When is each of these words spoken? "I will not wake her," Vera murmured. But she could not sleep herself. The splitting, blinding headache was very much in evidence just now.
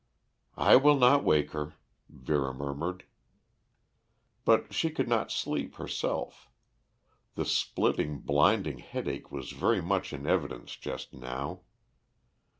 "I 0.57 0.77
will 0.77 0.97
not 0.97 1.23
wake 1.23 1.51
her," 1.51 1.75
Vera 2.09 2.55
murmured. 2.55 3.03
But 4.45 4.73
she 4.73 4.89
could 4.89 5.07
not 5.07 5.31
sleep 5.31 5.75
herself. 5.75 6.49
The 7.35 7.45
splitting, 7.45 8.17
blinding 8.21 8.79
headache 8.79 9.31
was 9.31 9.51
very 9.51 9.79
much 9.79 10.11
in 10.11 10.25
evidence 10.25 10.75
just 10.75 11.13
now. 11.13 11.61